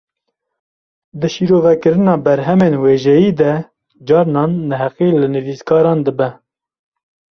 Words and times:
Di 1.19 1.27
şîrovekirina 1.33 2.15
berhemên 2.25 2.73
wêjeyî 2.83 3.31
de, 3.41 3.53
carnan 4.07 4.51
neheqî 4.69 5.09
li 5.19 5.27
nivîskaran 5.35 5.99
dibe 6.05 6.29